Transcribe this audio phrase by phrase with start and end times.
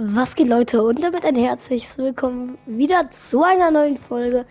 [0.00, 4.46] Was geht Leute und damit ein herzliches Willkommen wieder zu einer neuen Folge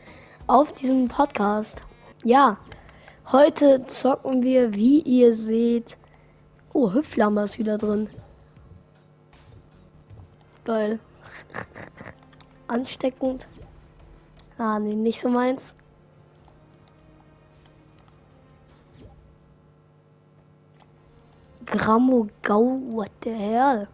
[0.46, 1.81] auf diesem Podcast.
[2.21, 2.58] Ja,
[3.31, 5.97] heute zocken wir, wie ihr seht.
[6.73, 8.10] Oh, Hüpflammer ist wieder drin.
[10.65, 11.00] Geil.
[12.68, 13.48] Ansteckend.
[14.57, 15.73] Ah, nee, nicht so meins.
[21.66, 23.88] Grammo Gau, what the hell?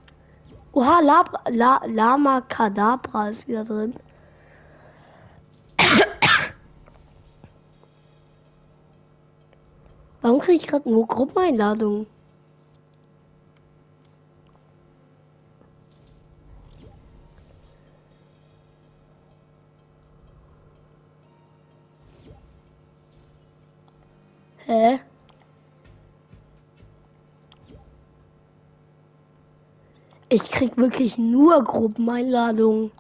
[0.73, 3.93] Oha, Labra, La, Lama Kadabra ist wieder drin.
[10.21, 12.07] Warum kriege ich gerade nur Gruppeneinladungen?
[30.33, 32.91] Ich krieg wirklich nur Gruppeneinladungen.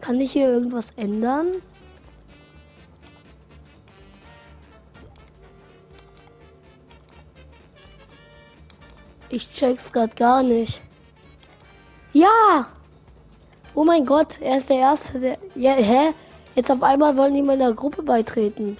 [0.00, 1.62] Kann ich hier irgendwas ändern?
[9.28, 10.80] Ich check's grad gar nicht.
[12.12, 12.66] Ja!
[13.76, 15.38] Oh mein Gott, er ist der Erste, der...
[15.54, 16.12] Ja, hä?
[16.56, 18.76] Jetzt auf einmal wollen die meiner Gruppe beitreten.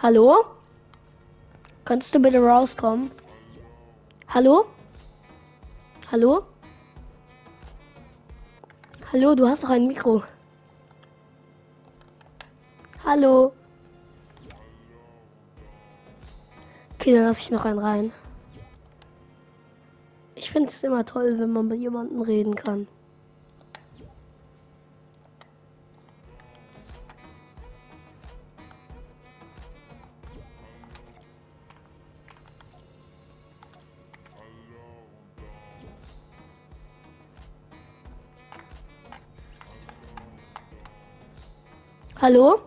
[0.00, 0.44] Hallo?
[1.84, 3.10] Kannst du bitte rauskommen?
[4.28, 4.66] Hallo?
[6.12, 6.44] Hallo?
[9.12, 10.22] Hallo, du hast doch ein Mikro.
[13.04, 13.52] Hallo?
[16.94, 18.12] Okay, dann lasse ich noch einen rein.
[20.36, 22.86] Ich finde es immer toll, wenn man mit jemandem reden kann.
[42.28, 42.60] Hallo?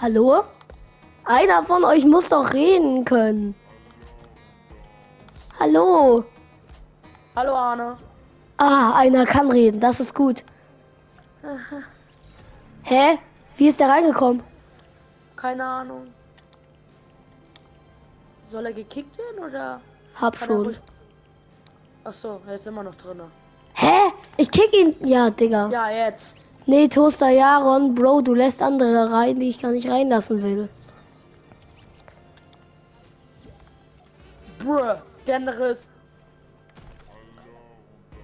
[0.00, 0.42] Hallo?
[1.26, 3.54] Einer von euch muss doch reden können.
[5.60, 6.24] Hallo?
[7.36, 7.96] Hallo Arne.
[8.56, 10.42] Ah, einer kann reden, das ist gut.
[12.82, 13.18] Hä?
[13.58, 14.42] Wie ist der reingekommen?
[15.36, 16.08] Keine Ahnung.
[18.46, 19.80] Soll er gekickt werden oder?
[20.16, 20.66] Hab er schon.
[20.66, 20.80] ruhig-
[22.02, 23.20] Ach so, er ist immer noch drin.
[24.38, 24.96] Ich kick ihn.
[25.06, 25.68] Ja, Digga.
[25.68, 26.36] Ja, jetzt.
[26.66, 30.68] Nee, Toaster Jaron, Bro, du lässt andere rein, die ich gar nicht reinlassen will.
[34.58, 34.94] Bruh,
[35.70, 35.86] ist.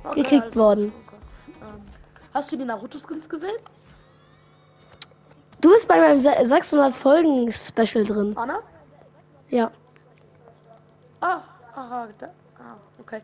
[0.04, 0.92] Okay, Gekickt alles- worden.
[1.06, 1.16] Okay.
[1.62, 1.80] Ähm,
[2.32, 3.56] hast du die Naruto-Skins gesehen,
[5.60, 8.36] Du bist bei meinem se- 600 Folgen Special drin.
[8.36, 8.58] Anna?
[9.48, 9.70] Ja.
[11.22, 11.40] Ah,
[11.74, 12.28] aha, da,
[12.64, 13.20] ah, okay.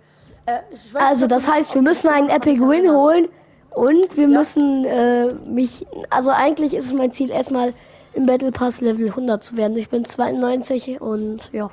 [0.46, 0.60] Äh,
[0.92, 3.28] weiß Also das heißt, wir müssen einen Epic Win holen
[3.74, 4.38] und wir Ja.
[4.38, 7.72] müssen äh, mich, also eigentlich ist es mein Ziel erstmal
[8.14, 9.76] im Battle Pass Level 100 zu werden.
[9.76, 11.70] Ich bin 92 und ja.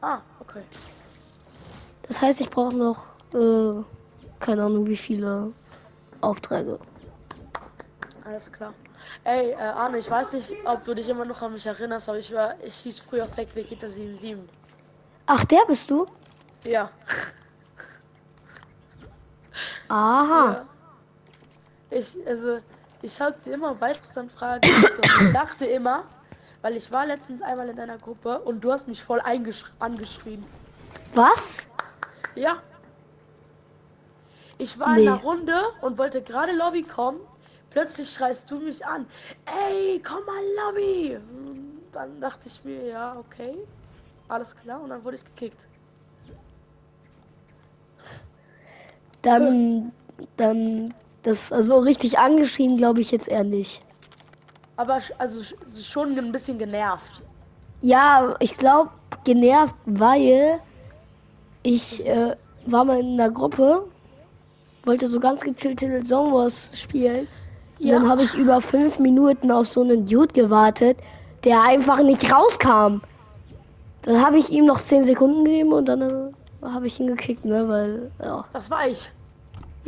[0.00, 0.62] Ah, okay.
[2.06, 3.04] Das heißt, ich brauche noch
[3.34, 3.82] äh,
[4.40, 5.52] keine Ahnung wie viele
[6.22, 6.78] Aufträge.
[8.24, 8.72] Alles klar.
[9.24, 12.18] Ey, äh, Arne, ich weiß nicht, ob du dich immer noch an mich erinnerst, aber
[12.18, 14.38] ich war, ich hieß früher Fake Vegeta 77.
[15.26, 16.06] Ach, der bist du?
[16.64, 16.90] Ja.
[19.88, 20.52] Aha.
[20.52, 20.66] Ja.
[21.90, 22.58] Ich, also,
[23.02, 23.80] ich habe dir immer
[24.60, 26.04] geschickt und ich dachte immer,
[26.60, 30.44] weil ich war letztens einmal in deiner Gruppe und du hast mich voll angeschrien.
[31.14, 31.58] Was?
[32.34, 32.58] Ja.
[34.58, 35.02] Ich war Nee.
[35.02, 37.20] in einer Runde und wollte gerade Lobby kommen.
[37.70, 39.06] Plötzlich schreist du mich an.
[39.46, 41.16] Ey, komm mal Lobby.
[41.16, 43.56] Und Dann dachte ich mir, ja, okay.
[44.28, 44.80] Alles klar.
[44.80, 45.66] Und dann wurde ich gekickt.
[49.22, 49.92] Dann,
[50.36, 53.82] dann, das, also richtig angeschrien, glaube ich jetzt eher nicht.
[54.76, 57.10] Aber also sch- schon ein bisschen genervt.
[57.82, 58.90] Ja, ich glaube,
[59.24, 60.60] genervt, weil
[61.62, 62.34] ich äh,
[62.66, 63.84] war mal in einer Gruppe,
[64.84, 67.26] wollte so ganz gechillt Little Song Wars spielen.
[67.80, 67.98] Und Ja.
[67.98, 70.96] dann habe ich über fünf Minuten auf so einen Dude gewartet,
[71.44, 73.00] der einfach nicht rauskam.
[74.02, 76.32] Dann habe ich ihm noch zehn Sekunden gegeben und dann äh,
[76.66, 78.44] habe ich ihn gekickt, ne, weil, ja.
[78.52, 79.10] Das war ich.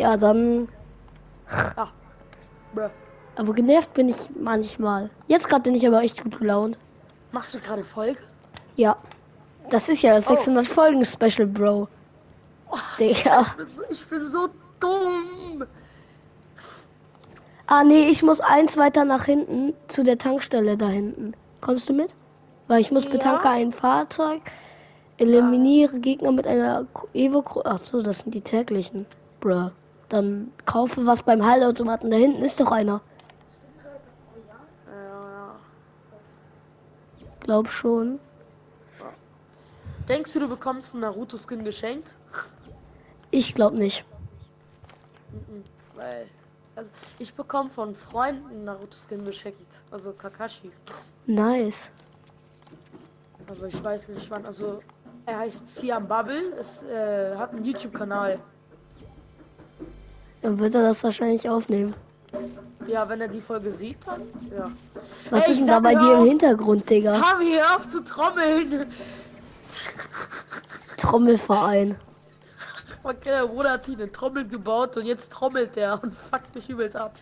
[0.01, 0.67] Ja, dann,
[1.77, 1.89] Ah.
[3.37, 5.11] Aber genervt bin ich manchmal.
[5.27, 6.79] Jetzt gerade bin ich aber echt gut gelaunt.
[7.33, 8.19] Machst du gerade Folge?
[8.77, 8.97] Ja.
[9.69, 10.31] Das ist ja das Oh.
[10.37, 11.87] 600 Folgen Special, Bro.
[12.71, 13.43] Oh, Digga.
[13.43, 14.49] Ich bin so, ich bin so
[14.81, 15.67] dumm.
[17.67, 21.35] Ah, nee, ich muss eins weiter nach hinten zu der Tankstelle da hinten.
[21.61, 22.15] Kommst du mit?
[22.69, 23.11] Weil ich muss Ja.
[23.11, 24.41] betanke ein Fahrzeug,
[25.19, 27.45] eliminiere Gegner mit einer Evo.
[27.65, 29.05] Ach so, das sind die täglichen.
[29.41, 29.71] Bruh.
[30.11, 32.11] Dann kaufe was beim Heilautomaten.
[32.11, 33.01] Da hinten ist doch einer.
[34.87, 35.55] Ja.
[37.41, 38.19] Glaub schon.
[40.09, 42.13] Denkst du, du bekommst einen Naruto-Skin geschenkt?
[43.31, 44.05] Ich glaub nicht.
[45.31, 45.63] Mhm.
[45.95, 46.27] Weil,
[46.75, 46.91] also,
[47.21, 49.81] ich bekomme von Freunden einen Naruto-Skin geschenkt.
[49.93, 50.73] Also Kakashi.
[51.27, 51.93] Nice.
[53.47, 54.45] Aber ich weiß nicht wann.
[54.45, 54.83] Also,
[55.27, 56.53] er heißt Siam Bubble.
[56.59, 58.41] Es äh, hat einen YouTube-Kanal.
[60.43, 61.95] Dann wird er das wahrscheinlich aufnehmen.
[62.87, 64.23] Ja, wenn er die Folge sieht, dann.
[64.57, 64.71] Ja.
[65.31, 66.25] Was Ey, ist denn da bei dir im.
[66.25, 67.13] Hintergrund, Digga?
[67.13, 68.87] Sami, hör auf zu trommeln!
[70.97, 71.97] Trommelverein.
[73.03, 76.69] Okay, der Bruder hat sich eine Trommel gebaut und jetzt trommelt der und fuckt mich
[76.69, 77.15] übelst ab.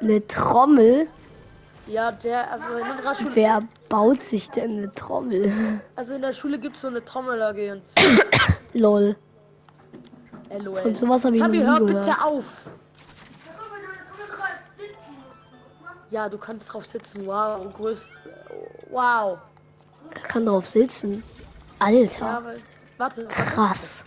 [0.00, 1.06] Eine Trommel?
[1.86, 5.80] Ja, der, also in unserer Schule, Wer baut sich denn eine Trommel?
[5.96, 7.82] also in der Schule gibt es so eine Trommel AG und
[8.74, 9.16] Lol.
[10.58, 10.82] LOL.
[10.82, 12.06] Von sowas habe ich nie hör gehört.
[12.06, 12.68] bitte auf!
[16.10, 17.26] Ja, du kannst drauf sitzen.
[17.26, 18.10] Wow, größt.
[18.90, 19.38] Wow.
[20.24, 21.22] Kann drauf sitzen.
[21.78, 22.44] Ja, Alter.
[22.44, 22.60] weil,
[22.98, 23.26] warte.
[23.26, 24.04] Krass.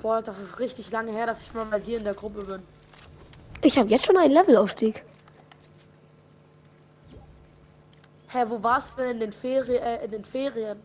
[0.00, 2.62] Boah, das ist richtig lange her, dass ich mal bei dir in der Gruppe bin.
[3.62, 5.02] Ich habe jetzt schon einen Levelaufstieg.
[8.28, 9.82] Hä, wo warst du denn in den Ferien?
[9.82, 10.78] Äh, in den Ferien?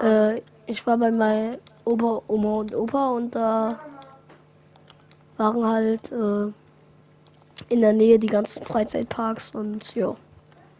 [0.00, 3.78] Äh, ich war bei meinem Opa, Oma und Opa und da
[5.36, 6.52] waren halt äh,
[7.68, 10.14] in der Nähe die ganzen Freizeitparks und ja,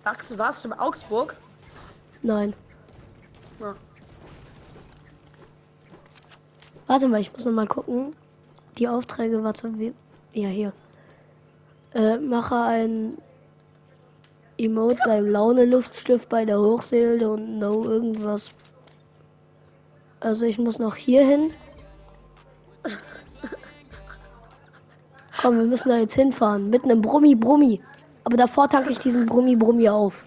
[0.04, 1.36] Warst, warst du in Augsburg?
[2.22, 2.54] nein.
[3.60, 3.74] Ja.
[6.86, 8.14] Warte mal, ich muss noch mal gucken.
[8.78, 9.92] Die Aufträge, warte, wie,
[10.32, 10.72] ja hier.
[11.94, 13.18] Äh, mache ein
[14.58, 18.50] Emote beim Laune-Luftstift bei der Hochseele und no irgendwas.
[20.26, 21.52] Also ich muss noch hier hin.
[25.40, 26.68] Komm, wir müssen da jetzt hinfahren.
[26.68, 27.80] Mit einem Brummi-Brummi.
[28.24, 30.24] Aber davor tanke ich diesen Brummi-Brummi auf.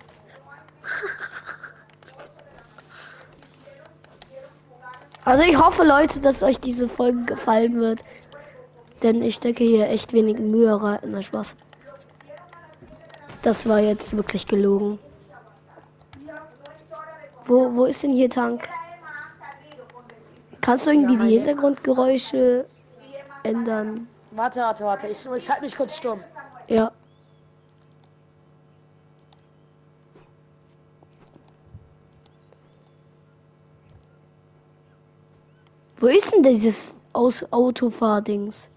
[5.25, 8.06] Also ich hoffe, Leute, dass euch diese Folge gefallen wird.
[9.04, 11.00] Denn ich stecke hier echt wenig Mühe rein.
[11.07, 11.56] Na Spaß.
[13.42, 14.98] Das war jetzt wirklich gelogen.
[17.48, 18.69] Wo, wo ist denn hier Tank?
[20.62, 22.66] Kannst du irgendwie Ja, die Hintergrundgeräusche
[23.44, 24.08] ändern?
[24.32, 25.08] Warte, warte, warte.
[25.08, 26.22] Ich, ich halte mich kurz stumm.
[26.68, 26.92] Ja.
[36.00, 38.70] Wo ist denn dieses Aus Autofahrdings?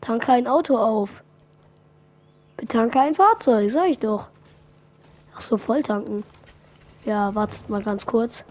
[0.00, 1.10] Tanke ein Auto auf.
[2.56, 4.28] Betanke ein Fahrzeug, sag ich doch.
[5.34, 6.22] Ach so, volltanken.
[7.04, 8.44] Ja, wartet mal ganz kurz.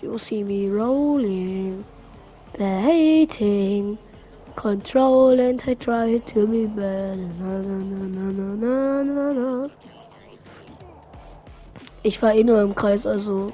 [0.00, 1.84] You see me rolling,
[2.64, 3.98] hating,
[4.56, 7.16] control and I try to be better.
[7.16, 7.58] Na,
[9.02, 9.68] na, na.
[12.02, 13.52] Ich war eh nur im Kreis, also.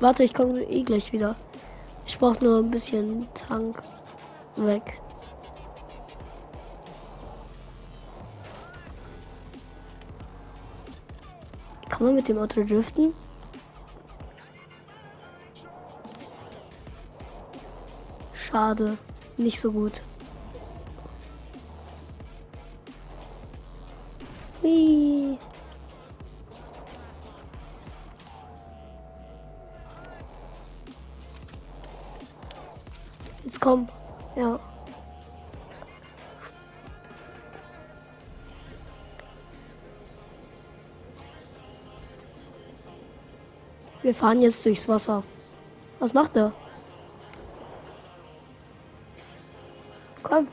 [0.00, 1.34] Warte, ich komme eh gleich wieder.
[2.06, 3.82] Ich brauche nur ein bisschen Tank
[4.56, 5.00] weg.
[11.88, 13.12] Kann man mit dem Auto driften?
[18.56, 18.96] Schade,
[19.36, 20.00] nicht so gut.
[24.62, 25.36] Whee.
[33.44, 33.86] Jetzt komm.
[34.36, 34.58] Ja.
[44.00, 45.22] Wir fahren jetzt durchs Wasser.
[45.98, 46.54] Was macht er?
[50.28, 50.48] Komm.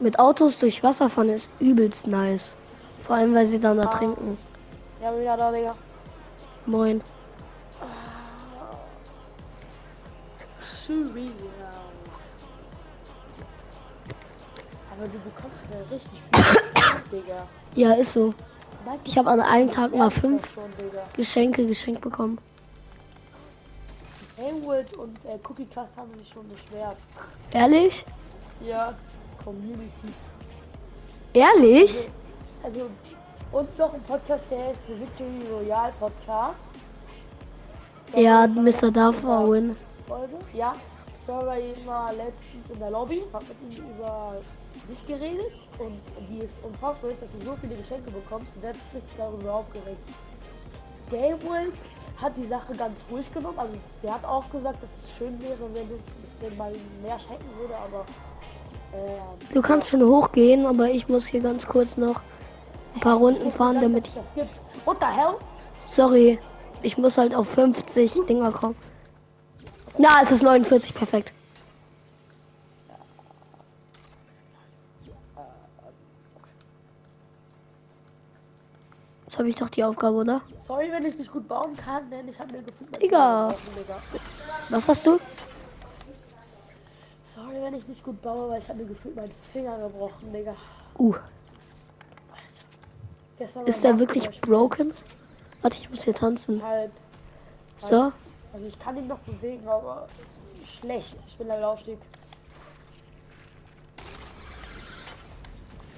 [0.00, 2.54] Mit Autos durch Wasser fahren ist übelst nice.
[3.02, 4.38] Vor allem, weil sie dann ertrinken.
[5.02, 5.74] Ja, bin wieder da, Digga.
[6.66, 7.02] Moin.
[10.60, 11.32] Surreal.
[14.92, 16.20] Aber du bekommst ja richtig
[17.10, 17.46] viel, Digga.
[17.74, 18.34] Ja, ist so.
[19.04, 20.42] Ich habe an einem Tag mal fünf.
[21.16, 22.38] Geschenke geschenkt bekommen.
[24.38, 26.96] Haywood und äh, Cookie Cast haben sich schon beschwert.
[27.52, 28.04] Ehrlich?
[28.64, 28.94] Ja,
[29.44, 30.08] Community.
[31.32, 32.08] Ehrlich?
[32.62, 32.88] Also,
[33.52, 36.70] Und noch ein Podcast, der ist der Victory Royale Podcast.
[38.12, 38.90] Da Ja, Mr.
[38.90, 39.76] mal Darth letztens in der Owen.
[40.06, 40.34] Folge.
[40.54, 40.74] Ja,
[41.22, 44.36] ich war bei ihm mal letztens in der Lobby, hab mit ihm über
[44.88, 45.98] dich geredet und
[46.30, 49.16] wie es unfassbar ist, dass du so viele Geschenke bekommst und der hat sich richtig
[49.18, 49.98] darüber aufgeregt.
[51.10, 51.74] World
[52.20, 55.58] hat die Sache ganz ruhig genommen, also der hat auch gesagt, dass es schön wäre,
[55.72, 56.02] wenn es
[56.40, 58.04] wenn man ihm mehr schenken würde, aber
[58.94, 62.20] ähm, Du kannst schon hochgehen, aber ich muss hier ganz kurz noch
[62.94, 64.50] ein paar ich Runden fahren, damit es das gibt.
[64.84, 65.34] What the hell?
[65.84, 66.38] Sorry,
[66.82, 68.76] ich muss halt auf 50 Dinger kommen.
[69.96, 71.32] Na, es ist 49, perfekt.
[79.38, 80.40] Jetzt habe ich doch die Aufgabe, oder?
[80.66, 83.54] Sorry, wenn ich nicht gut bauen kann, denn ich habe mir gefühlt Digga.
[84.68, 85.20] Was hast du?
[87.36, 90.56] Sorry, wenn ich nicht gut baue, weil ich habe mir gefühlt meinen Finger gebrochen, Digga.
[90.98, 91.14] Uh,
[93.64, 94.92] ist der wirklich broken?
[95.62, 96.60] Warte, ich muss hier tanzen.
[96.60, 96.90] Halb.
[97.76, 98.10] So,
[98.52, 100.08] Also ich kann ihn noch bewegen, aber
[100.64, 101.16] schlecht.
[101.28, 101.98] Ich bin Level Aufstieg.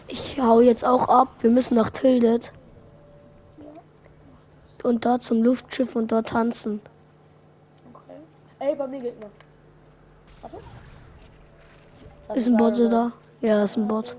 [0.09, 1.28] ich hau jetzt auch ab.
[1.40, 2.52] Wir müssen nach Tildet.
[4.82, 6.80] Und dort zum Luftschiff und dort tanzen.
[7.92, 8.16] Okay.
[8.58, 9.26] Ey, bei mir Gegner.
[10.42, 10.56] Warte.
[12.28, 13.12] Das Ist ein Bot da?
[13.40, 14.16] Ja, ist ein Bot.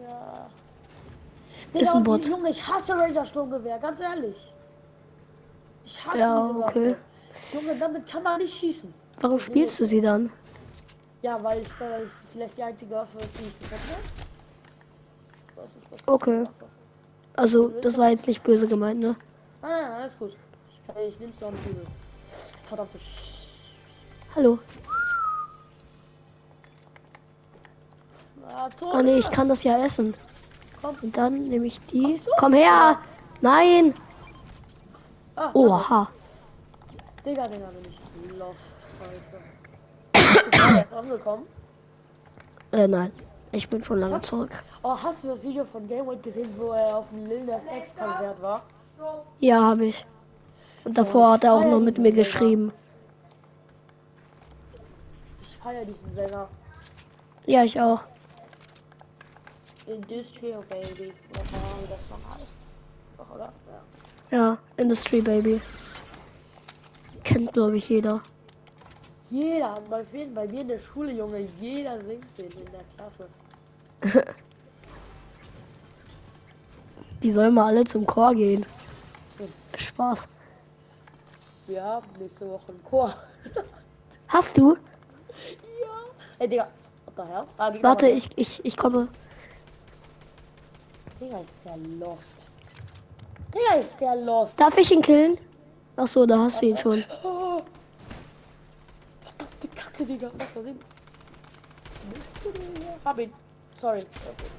[1.74, 1.80] Ja.
[1.80, 2.28] Ist ein Bot.
[2.28, 4.52] Junge, ich hasse Ranger Sturmgewehr, ganz ehrlich.
[5.86, 6.80] Ich hasse Ja, diese Waffe.
[6.80, 6.96] okay.
[7.54, 8.94] Junge, damit kann man nicht schießen.
[9.22, 10.32] Warum spielst du sie dann?
[11.22, 13.76] Ja, weil ich das ist vielleicht die einzige Waffe, die ich für
[16.08, 16.44] Okay.
[17.36, 19.16] Also, das war jetzt nicht böse gemeint, ne?
[19.62, 20.36] Ah, nein, nein, alles gut.
[20.92, 21.86] Ich, kann- ich nehm's auch nicht übel.
[22.66, 23.32] Verdammte Sch
[24.36, 24.60] Hallo.
[28.50, 30.14] Ah, Ah, nee, ich kann das ja essen.
[30.82, 30.96] Komm.
[31.02, 32.02] Und dann nehme ich die.
[32.04, 32.32] Kommst du?
[32.38, 32.98] Komm her!
[33.42, 33.94] Nein!
[35.36, 36.08] Ah, Oha.
[37.26, 38.00] Digga, Digga, bin ich
[38.38, 38.76] lost
[40.14, 40.96] heute.
[40.96, 41.46] Angekommen?
[42.72, 43.12] Äh, nein.
[43.52, 44.52] Ich bin schon lange zurück.
[44.84, 48.42] Oh, hast du das Video von Gameway gesehen, wo er auf dem Lil Nas X-Konzert
[48.42, 48.64] war?
[49.40, 50.06] Ja, habe ich.
[50.84, 52.72] Und davor hat er auch noch mit mir geschrieben.
[55.42, 56.48] Ich feiere diesen Sänger.
[57.46, 58.02] Ja, ich auch.
[59.88, 61.14] Industrial Baby.
[61.30, 62.58] Oder keine Ahnung, wie das Song heißt.
[63.18, 63.54] Doch, oder?
[64.32, 64.38] Ja.
[64.38, 65.62] Ja, Industry Baby.
[67.24, 68.22] Kennt, glaube ich, jeder.
[69.30, 73.28] Jeder, bei, vielen, bei mir in der Schule, Junge, jeder singt den in der Klasse.
[77.24, 78.66] Die sollen mal alle zum Chor gehen.
[79.78, 80.28] Spaß.
[81.72, 83.16] Wir haben nächste Woche einen Chor.
[84.28, 84.76] Hast du?
[84.76, 85.88] ja.
[86.40, 86.68] Ey, Digga.
[87.16, 87.46] Hell?
[87.58, 89.08] Ah, Warte, war ich, ich, ich komme.
[91.22, 92.36] Digga, ist der lost.
[93.56, 94.60] Digga, ist der lost.
[94.60, 95.38] Darf ich ihn killen?
[95.96, 97.06] Ach so, da hast du ihn schon.
[97.24, 97.62] Oh.
[99.24, 100.30] Verdammte Kacke, Digga.
[100.38, 100.80] Was versehen.
[103.06, 103.32] Hab ihn.
[103.80, 104.00] Sorry.
[104.00, 104.52] Okay.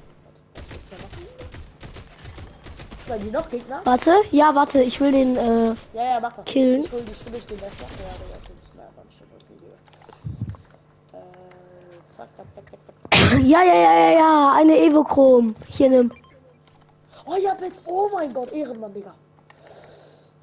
[3.07, 3.81] Weil die noch Gegner?
[3.83, 6.45] Warte, ja, warte, ich will den, äh, Ja, ja, mach das.
[6.45, 6.83] Killen.
[6.83, 7.73] Ich hol dich, hol dich den Messer.
[7.79, 9.07] Ja, Digga, bist nah dran.
[9.09, 9.57] Shit, okay.
[11.17, 12.79] Äh, zack, zack, zack, zack,
[13.11, 13.39] zack.
[13.43, 15.53] ja, ja, ja, ja, ja, eine Evochrom.
[15.69, 16.11] Hier nimm.
[17.25, 17.75] Oh ja, bitte.
[17.85, 19.13] Oh mein Gott, Ehrenmann, Digga.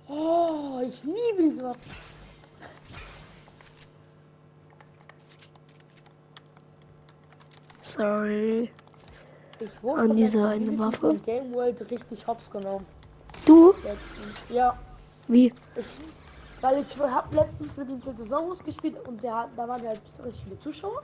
[0.08, 1.78] Oh, ich liebe diese Waffe.
[7.82, 8.70] Sorry.
[9.60, 11.14] Ich wurde An von diese der eine Waffe?
[11.26, 12.86] Game World richtig hops genommen.
[13.44, 13.72] Du?
[13.84, 14.50] Letztens.
[14.50, 14.76] Ja,
[15.28, 15.52] Wie?
[15.76, 15.84] ich,
[16.62, 20.44] weil ich habe letztens mit ihm Saisonus gespielt und der, hat- da waren halt richtig
[20.44, 21.02] viele Zuschauer.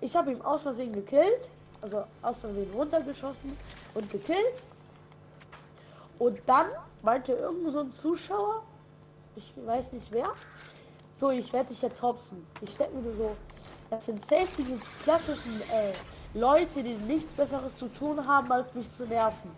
[0.00, 1.48] Ich habe ihn aus Versehen gekillt,
[1.80, 3.56] also aus Versehen runtergeschossen
[3.94, 4.62] und gekillt.
[6.18, 6.66] Und dann
[7.02, 8.62] meinte irgend so ein Zuschauer,
[9.36, 10.30] ich weiß nicht wer,
[11.20, 12.44] so, ich werde dich jetzt hopsen.
[12.62, 13.36] Ich denke mir so,
[13.90, 14.74] das sind safe diese
[15.04, 15.92] klassischen äh,
[16.34, 19.50] Leute, die nichts Besseres zu tun haben, als mich zu nerven.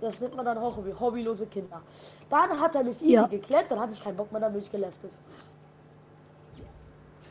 [0.00, 1.80] Das nennt man dann auch Hobby, hobbylose Kinder.
[2.28, 3.26] Dann hat er mich easy Ja.
[3.26, 5.10] geklärt, dann hatte ich keinen Bock mehr, dann bin ich geleftet.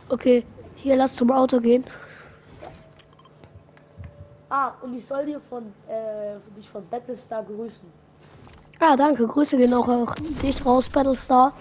[0.09, 0.43] Okay,
[0.75, 1.83] hier lass zum Auto gehen.
[4.49, 7.87] Ah, und ich soll dir von, äh, dich von Battlestar grüßen.
[8.79, 9.25] Ah, danke.
[9.27, 11.53] Grüße gehen auch auf dich raus, Battlestar.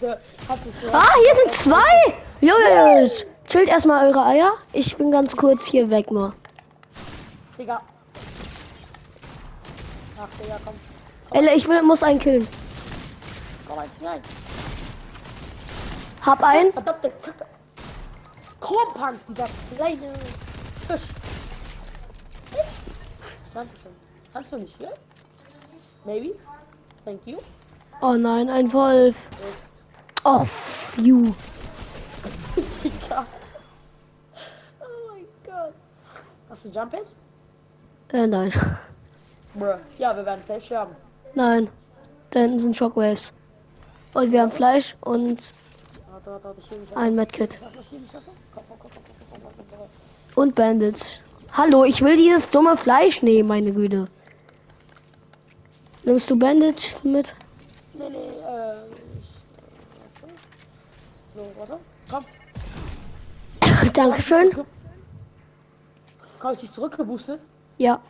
[0.00, 0.08] Es
[0.92, 2.14] Ah, hier sind zwei!
[2.40, 4.52] Jungs, chillt erstmal eure Eier.
[4.72, 6.32] Ich bin ganz kurz hier weg mal.
[7.58, 7.82] Digga.
[10.18, 10.74] Ach, Digga, komm.
[11.32, 12.46] Elle, ich will, muss einen killen.
[13.68, 14.22] Komm rein, nein.
[16.22, 16.72] Hab einen.
[16.72, 17.46] Verdammte Kacke.
[18.60, 20.12] Krumpang, dieser kleine
[20.86, 21.00] Fisch.
[23.52, 23.92] Dankeschön.
[24.32, 24.92] Kannst du nicht hier?
[26.04, 26.34] Maybe.
[27.04, 27.38] Thank you.
[28.00, 29.16] Oh nein, ein Wolf.
[30.24, 30.44] Oh,
[30.92, 31.34] phew.
[32.84, 33.26] Digga.
[34.80, 35.74] Oh mein Gott.
[36.62, 37.06] Hast du Jump Pad?
[38.12, 38.52] Äh, nein.
[39.54, 39.78] Bruh.
[39.96, 40.94] Ja, wir werden safe sterben.
[41.34, 41.70] Nein.
[42.28, 43.32] Da hinten sind Shockwaves.
[44.12, 45.54] Und wir haben Fleisch und
[46.10, 47.58] Warte, warte, warte, ein Medkit.
[50.34, 51.20] Und Bandage.
[51.54, 54.06] Hallo, ich will dieses dumme Fleisch nehmen, meine Güte.
[56.04, 57.34] Nimmst du Bandage mit?
[57.94, 58.74] Nee, nee, äh.
[59.18, 59.30] Ich.
[61.34, 61.78] So, warte.
[62.10, 63.92] Komm.
[63.94, 64.50] Dankeschön.
[66.42, 67.40] Habe ich dich zurückgeboostet?
[67.78, 68.00] Ja,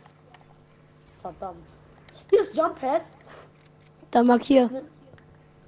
[1.21, 1.67] Verdammt.
[2.29, 3.03] Hier ist Jump Pad.
[4.09, 4.69] dann markier.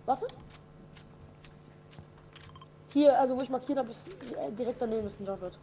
[0.05, 0.25] Warte.
[2.91, 5.57] Hier, also wo ich markiert habe, ist äh, direkt daneben ist ein Jump Pad.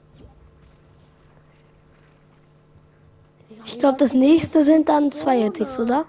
[3.65, 6.05] Ich glaube, das nächste sind dann zwei Ticks, oder?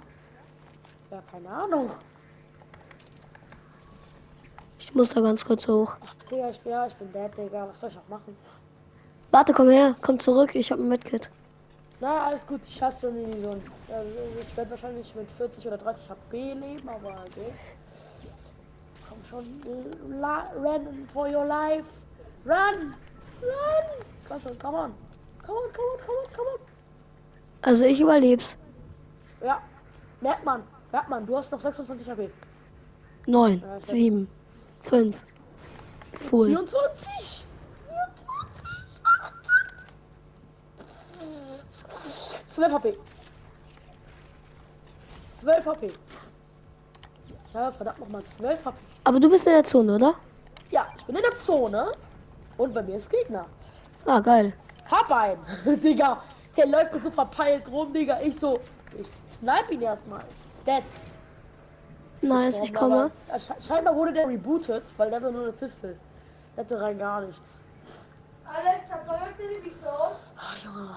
[1.10, 1.90] Ja, keine Ahnung.
[4.78, 5.96] Ich muss da ganz kurz hoch.
[6.06, 7.68] Ach, Digga, ich bin, ja, ich bin dead, Digga.
[7.68, 8.38] Was soll ich auch machen?
[9.32, 11.30] Warte, komm her, komm zurück, ich habe ein Medkit.
[12.00, 13.62] Na, alles gut, ich hasse schon in die Zone.
[13.90, 14.10] Also,
[14.42, 17.54] ich werde wahrscheinlich mit 40 oder 30 HP leben, aber okay.
[19.08, 21.86] Komm schon, äh, run for your life.
[22.46, 22.94] Run!
[23.42, 24.04] Run!
[24.28, 24.94] Komm schon, come on.
[25.46, 26.60] Come on, come on, come on, come on.
[27.62, 28.58] Also ich überleb's.
[29.44, 29.62] Ja,
[30.22, 32.30] merkt man, merkt man, du hast noch 26 HP.
[33.28, 33.88] Neun, Ja, ich hab's.
[33.90, 34.28] sieben,
[34.82, 35.24] fünf.
[36.20, 36.48] Full.
[36.48, 37.46] 24!
[37.46, 37.46] 24!
[42.54, 42.98] 12 HP.
[45.40, 45.88] 12 HP.
[47.48, 48.78] Ich habe verdammt nochmal 12 HP.
[49.04, 50.14] Aber du bist in der Zone, oder?
[50.70, 51.92] Ja, ich bin in der Zone.
[52.58, 53.46] Und bei mir ist Gegner.
[54.06, 54.54] Ah, geil.
[54.90, 55.40] Hab einen.
[55.82, 56.22] Digga.
[56.56, 58.20] Der läuft so verpeilt rum, Digga.
[58.22, 58.60] Ich so.
[59.00, 60.24] Ich snipe ihn erstmal.
[60.66, 60.84] Dead.
[62.16, 63.10] Ist Nice, ich komme.
[63.32, 65.98] sche- Scheinbar wurde der rebootet, weil der hatte nur eine Pistole.
[66.56, 67.58] Der hatte rein gar nichts.
[68.46, 70.12] Alexa, folgte die Mission.
[70.38, 70.90] Ach, Junge.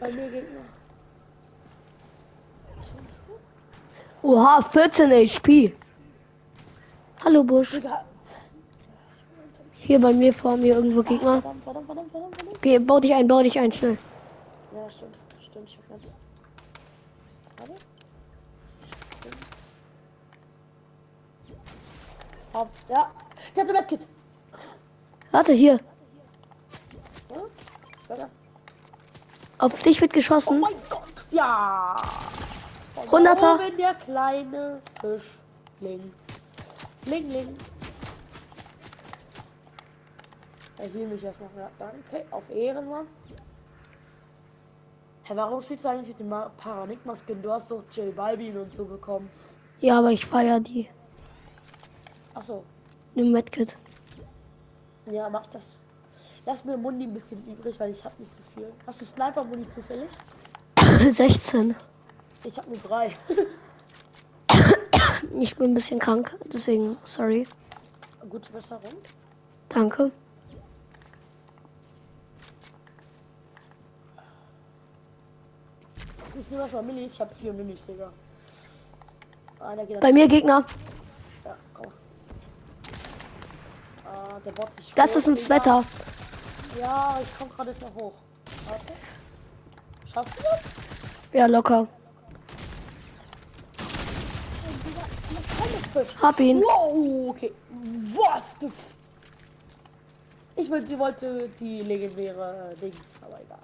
[0.00, 0.60] Bei mir Gegner.
[4.22, 5.72] Oha, 14 HP.
[7.24, 7.80] Hallo Busch.
[9.72, 11.40] Hier bei mir vor mir irgendwo Gegner.
[11.40, 12.62] Verdammt, verdammt, verdammt, verdammt, verdammt.
[12.62, 13.96] Geh, bau dich ein, bau dich ein, schnell.
[14.74, 15.16] Ja, stimmt.
[15.40, 16.12] Stimmt, ich hab ganz.
[17.56, 17.74] Warte.
[19.20, 19.36] Stimmt.
[22.52, 23.10] Hab, ja.
[23.54, 24.06] Der hat ein Medkit.
[25.30, 25.80] Warte, hier.
[27.30, 27.36] Ja?
[28.08, 28.30] Weiter.
[29.58, 30.60] Auf dich wird Oh geschossen.
[30.60, 31.02] mein Gott.
[31.30, 31.96] Ja.
[33.10, 33.54] Hunderter.
[33.56, 36.12] oben der kleine Fischling.
[37.06, 37.56] Ling, ling.
[40.78, 41.48] Er hielt mich erstmal.
[41.78, 42.26] Danke.
[42.30, 43.06] Auf Ehren, Mann.
[45.24, 47.42] Hä, warum spielst du eigentlich mit dem Ma- Paradigma-Skin?
[47.42, 49.28] Du hast doch J Balvin und so bekommen.
[49.80, 50.88] Ja, aber ich feier die.
[52.34, 52.62] Achso.
[53.14, 53.76] Nimm Medkit.
[55.10, 55.64] Ja, mach das.
[56.46, 58.72] Lass mir Mundi ein bisschen übrig, weil ich hab nicht so viel.
[58.86, 60.08] Hast du Sniper-Mundi zufällig?
[61.12, 61.74] 16.
[62.44, 63.10] Ich hab nur drei.
[65.38, 67.46] Ich bin ein bisschen krank, deswegen sorry.
[68.30, 68.82] Gute Besserung.
[69.68, 70.10] Danke.
[76.40, 77.14] Ich nehme erstmal Minis.
[77.14, 78.10] Ich habe vier Minis, Digga.
[79.86, 80.64] Geht Bei mir Gegner.
[81.44, 81.88] Ja, komm.
[84.04, 85.36] Ah, der Bot ist Das ist ein.
[85.36, 85.84] Sweater.
[86.78, 88.12] Ja, ich komm gerade noch hoch.
[88.68, 88.92] Warte.
[90.12, 90.62] Schaffst du das?
[91.32, 91.86] Ja, locker.
[96.20, 96.60] Hab ihn.
[96.60, 97.52] Wow, okay.
[98.14, 98.56] Was?
[100.56, 103.58] Ich wollte, die wollte die legendäre Dings, aber egal.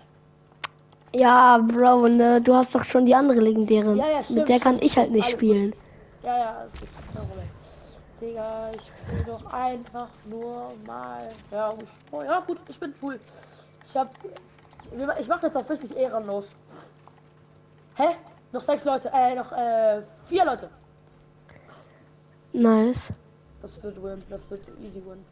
[1.15, 3.95] Ja, Bro, ne, du hast doch schon die andere legendäre.
[3.95, 5.75] Ja, ja, stimmt, Mit der kann stimmt, ich halt nicht alles spielen.
[6.23, 6.89] Ja, ja, es geht.
[8.23, 11.29] Digga, ich will doch einfach nur mal.
[11.51, 13.19] Ja, ich, oh, ja gut, ich bin full.
[13.85, 14.11] Ich hab.
[15.19, 16.51] Ich mach jetzt das richtig ehrenlos.
[17.97, 18.15] Hä?
[18.53, 20.71] Noch sechs Leute, äh, noch äh, vier Leute.
[22.53, 23.13] Nice.
[23.61, 25.25] Das wird win, das wird easy win.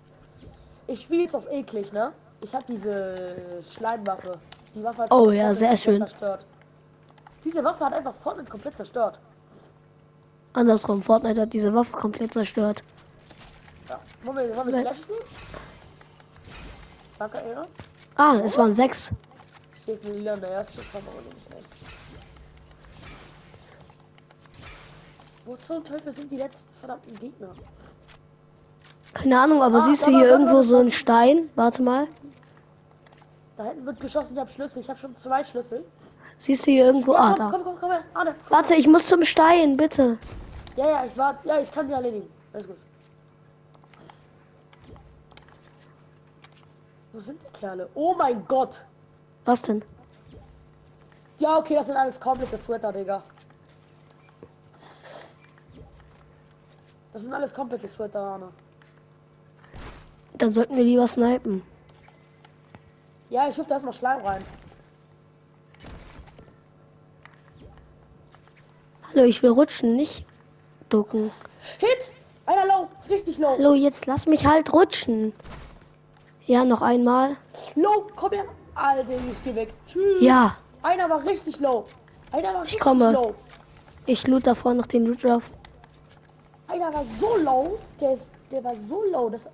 [0.89, 2.13] Ich spiele jetzt auf eklig, ne?
[2.43, 4.37] Ich habe diese Schleimwaffe.
[4.75, 5.99] Die Waffe hat Oh ja, sehr schön.
[5.99, 6.45] Zerstört.
[7.45, 9.21] Diese Waffe hat einfach Fortnite komplett zerstört.
[10.53, 12.83] Andersrum, Fortnite hat diese Waffe komplett zerstört.
[13.89, 14.01] Ja.
[14.23, 15.15] Wir, wollen wir flashen?
[17.19, 17.69] Danke, Ehre.
[18.17, 19.13] Ah, es waren sechs.
[19.87, 21.69] Ist ein Lila in der ersten Kamera, nicht echt.
[25.45, 27.49] Wo zum Teufel sind die letzten verdammten Gegner?
[29.15, 31.49] Keine Ahnung, aber Ah, siehst du hier da, irgendwo da, so einen Stein?
[31.55, 32.07] Warte mal.
[33.57, 34.81] Da hinten wird geschossen, ich habe Schlüssel.
[34.81, 35.85] Ich habe schon zwei Schlüssel.
[36.41, 37.13] Siehst du hier irgendwo?
[37.13, 37.51] Ah, komm, da.
[37.51, 38.03] komm, komm, komm her.
[38.15, 38.57] Arne, komm.
[38.57, 40.19] Warte, ich muss zum Stein, bitte.
[40.75, 41.47] Ja, ja, ich warte.
[41.47, 42.29] Ja, ich kann die erledigen.
[42.55, 42.77] Alles gut.
[47.13, 47.89] Wo sind die Kerle?
[47.95, 48.83] Oh mein Gott.
[49.45, 49.85] Was denn?
[51.39, 53.23] Ja, okay, das sind alles komplette Sweater, Digga.
[57.13, 58.49] Das sind alles komplette Sweater, Arne.
[60.35, 61.63] Dann sollten wir lieber snipen.
[63.29, 64.43] Ja, ich wirf da erstmal Schleim rein.
[69.13, 70.25] Hallo, ich will rutschen, nicht
[70.89, 71.31] ducken.
[71.79, 72.13] Hit!
[72.47, 73.57] Einer low, richtig low.
[73.59, 75.33] Hallo, jetzt lass mich halt rutschen.
[76.47, 77.37] Ja, noch einmal.
[77.77, 78.45] Low, komm her.
[78.75, 79.73] Alter, ich geh weg.
[79.87, 80.21] Tschüss.
[80.21, 81.85] Ja, Einer war richtig low.
[82.33, 83.13] Einer war richtig komme.
[83.13, 83.35] low.
[84.07, 85.43] ich loot davor noch den Loot drauf.
[86.69, 89.47] Einer war so low, der, ist, der war so low, dass.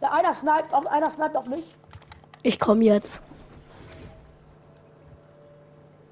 [0.00, 1.74] Der einer sniped auf, einer sniped auf mich.
[2.42, 3.20] Ich komme jetzt.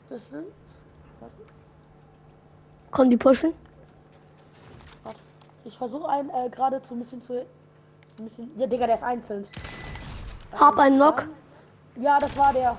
[0.09, 0.47] Das sind.
[1.21, 1.35] Warte,
[2.91, 3.53] Kommen die pushen?
[5.05, 5.19] warte.
[5.65, 7.35] Ich versuche einen äh, gerade zu ein bisschen zu.
[8.19, 8.51] Ein bisschen.
[8.59, 9.47] Ja, Digga, der ist einzeln.
[10.59, 11.29] Hab einen Knock.
[11.97, 12.77] Ja, das war der.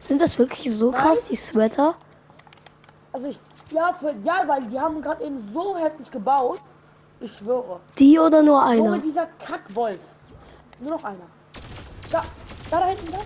[0.00, 1.94] Sind das wirklich so krass, die Sweater?
[3.12, 3.40] Also ich.
[3.70, 6.60] Ja, für, ja, weil die haben gerade eben so heftig gebaut.
[7.20, 7.80] Ich schwöre.
[7.98, 8.98] Die oder nur einer?
[8.98, 10.00] dieser Kackwolf.
[10.80, 11.26] Nur noch einer.
[12.10, 12.22] Da,
[12.70, 13.18] da, da hinten, da.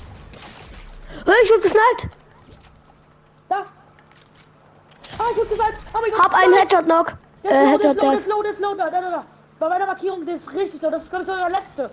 [1.25, 2.09] Hey, ich wurde gesniped.
[3.49, 3.57] Da.
[5.19, 5.79] Ah, ich hab gesagt.
[5.95, 6.25] Oh mein Gott.
[6.25, 6.55] Hab einen.
[6.55, 7.15] Headshot-Knock.
[7.43, 9.25] Der Äh, Headshot low, der ist low, der ist low, da, da, da.
[9.59, 10.91] Bei meiner Markierung, der ist richtig low.
[10.91, 11.91] Das ist, glaube ich, der letzte.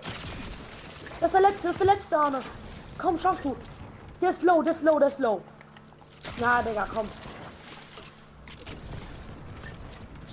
[1.20, 2.38] Das ist der letzte, das ist der letzte, Arne.
[2.98, 3.56] Komm, schaffst du.
[4.20, 5.40] Der ist low, der ist low, der ist low.
[6.38, 7.08] Na, Digga, komm.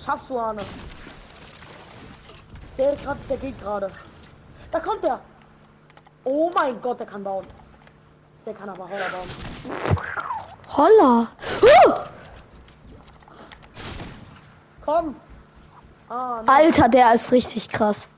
[0.04, 0.62] Schaffst du, Arne.
[2.78, 3.88] Der, grad, der geht gerade.
[4.70, 5.20] Da kommt der.
[6.24, 7.46] Oh mein Gott, der kann bauen.
[8.44, 9.28] Der kann aber Holler bauen.
[10.76, 11.28] Holla.
[11.60, 11.92] Huh!
[14.84, 15.16] Komm.
[16.08, 16.48] Ah, ne.
[16.48, 18.08] Alter, der ist richtig krass.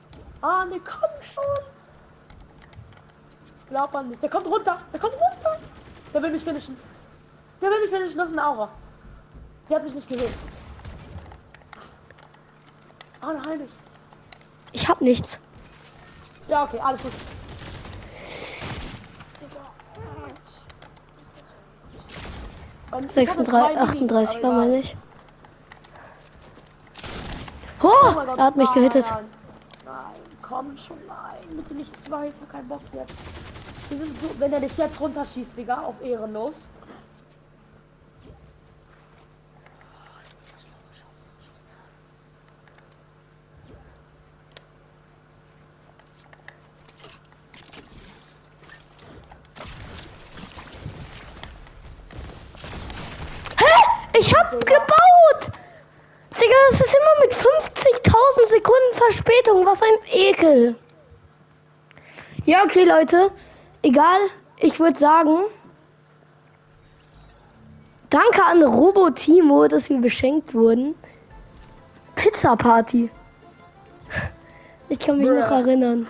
[0.41, 1.45] Ah, ne, komm schon.
[3.57, 4.23] Ich glaub an nicht.
[4.23, 4.79] Der kommt runter.
[4.93, 5.59] Der kommt runter.
[6.13, 6.77] Der will mich finishen.
[7.61, 8.17] Der will mich finishen.
[8.17, 8.69] Das ist eine Aura.
[9.69, 10.33] Der hat mich nicht gesehen.
[13.21, 13.71] Ah, ne, heil mich.
[14.73, 15.39] Ich hab nichts.
[16.49, 17.13] Ja, okay, alles gut.
[22.91, 24.81] Und ich hatte 36, zwei Minis, 38 aber war meine egal.
[24.81, 24.97] ich.
[27.83, 29.07] Oh, Oh Gott, er hat mich nein, gehittet.
[29.11, 29.25] Nein,
[29.85, 33.19] nein, komm schon, nein, bitte nichts weiter, kein Bock jetzt.
[33.91, 33.97] So,
[34.39, 36.55] wenn er dich jetzt runterschießt, Digga, auf ehrenlos.
[53.59, 54.19] Hä?
[54.19, 55.51] Ich hab gebaut!
[56.41, 58.95] Digga, das ist immer mit 50.000 Sekunden
[59.55, 59.67] Verspätung.
[59.67, 60.77] Was ein Ekel.
[62.45, 63.31] Ja, okay, Leute.
[63.83, 64.19] Egal.
[64.59, 65.39] Ich würde sagen,
[68.11, 70.95] danke an Robotimo, dass wir beschenkt wurden.
[72.15, 73.11] Pizza Party.
[74.89, 75.55] Ich kann mich noch Bruh.
[75.55, 76.07] erinnern.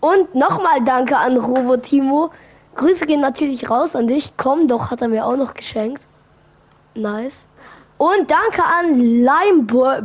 [0.00, 2.30] Und nochmal danke an Robotimo.
[2.74, 4.32] Grüße gehen natürlich raus an dich.
[4.36, 6.02] Komm doch, hat er mir auch noch geschenkt.
[6.94, 7.46] Nice.
[7.98, 10.02] Und danke an Limebur.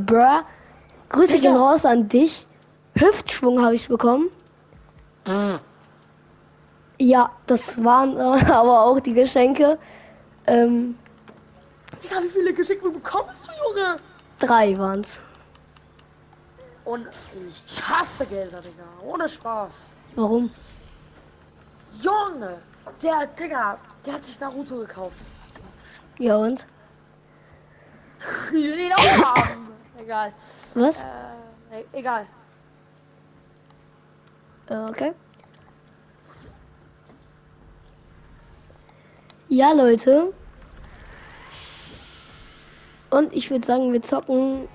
[1.09, 2.45] Grüße gehen raus an dich.
[2.99, 4.29] Hüftschwung habe ich bekommen.
[6.97, 9.77] Ja, das waren äh, aber auch die Geschenke.
[10.47, 10.97] Ähm,
[12.03, 13.99] Digga, wie viele Geschenke bekommst du, Junge?
[14.39, 15.19] drei waren's.
[16.85, 17.07] Und
[17.49, 18.83] ich hasse Gelder, Digga.
[19.03, 19.91] Ohne Spaß.
[20.15, 20.49] Warum?
[22.01, 22.57] Junge,
[23.03, 25.19] der, Digga, der hat sich Naruto gekauft.
[26.17, 26.65] Ja und?
[29.97, 30.33] Egal.
[30.73, 31.01] Was?
[31.71, 32.25] Äh, egal.
[34.69, 35.13] Äh, okay.
[39.49, 40.31] Ja, Leute.
[43.09, 44.67] Und ich würde sagen, wir zocken.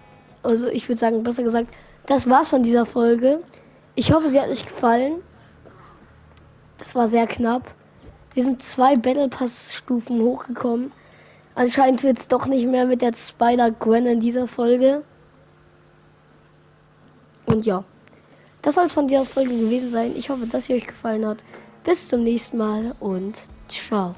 [0.42, 1.68] Also, ich würde sagen, besser gesagt,
[2.07, 3.40] das war's von dieser Folge.
[3.94, 5.22] Ich hoffe, sie hat euch gefallen.
[6.78, 7.72] Das war sehr knapp.
[8.35, 10.92] Wir sind zwei Battle Pass Stufen hochgekommen.
[11.54, 15.04] Anscheinend wird es doch nicht mehr mit der Spider-Gwen in dieser Folge.
[17.46, 17.85] Und ja.
[18.64, 20.16] Das soll es von dieser Folge gewesen sein.
[20.16, 21.44] Ich hoffe, dass sie euch gefallen hat.
[21.85, 24.14] Bis zum nächsten Mal und ciao.